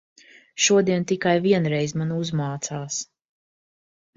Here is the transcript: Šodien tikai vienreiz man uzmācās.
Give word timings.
Šodien 0.67 1.03
tikai 1.11 1.33
vienreiz 1.43 1.93
man 2.03 2.15
uzmācās. 2.17 2.99